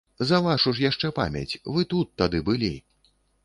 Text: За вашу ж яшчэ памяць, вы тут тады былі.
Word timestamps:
За 0.29 0.37
вашу 0.45 0.73
ж 0.79 0.83
яшчэ 0.85 1.11
памяць, 1.19 1.59
вы 1.77 1.87
тут 1.95 2.07
тады 2.23 2.45
былі. 2.51 2.75